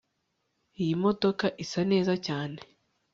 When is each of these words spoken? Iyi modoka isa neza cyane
Iyi 0.81 0.93
modoka 1.03 1.45
isa 1.63 1.81
neza 1.91 2.13
cyane 2.25 2.59